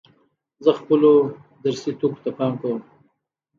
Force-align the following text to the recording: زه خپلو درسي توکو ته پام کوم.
زه 0.63 0.71
خپلو 0.79 1.11
درسي 1.63 1.91
توکو 1.99 2.19
ته 2.23 2.31
پام 2.37 2.53
کوم. 2.61 2.79